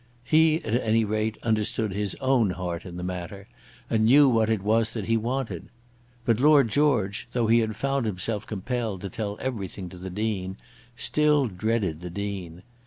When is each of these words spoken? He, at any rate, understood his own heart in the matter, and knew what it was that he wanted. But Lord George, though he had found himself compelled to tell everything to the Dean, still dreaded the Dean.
He, 0.23 0.55
at 0.65 0.81
any 0.81 1.05
rate, 1.05 1.37
understood 1.43 1.93
his 1.93 2.15
own 2.19 2.49
heart 2.49 2.87
in 2.87 2.97
the 2.97 3.03
matter, 3.03 3.47
and 3.87 4.03
knew 4.05 4.27
what 4.27 4.49
it 4.49 4.63
was 4.63 4.93
that 4.93 5.05
he 5.05 5.15
wanted. 5.15 5.69
But 6.25 6.39
Lord 6.39 6.69
George, 6.69 7.27
though 7.33 7.45
he 7.45 7.59
had 7.59 7.75
found 7.75 8.07
himself 8.07 8.47
compelled 8.47 9.01
to 9.01 9.09
tell 9.09 9.37
everything 9.39 9.89
to 9.89 9.99
the 9.99 10.09
Dean, 10.09 10.57
still 10.97 11.45
dreaded 11.45 12.01
the 12.01 12.09
Dean. 12.09 12.63